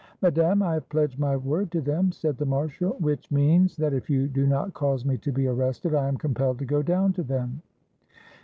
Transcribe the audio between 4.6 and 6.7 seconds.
cause me to be arrested, I am compelled to